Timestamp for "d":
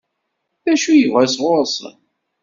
0.63-0.65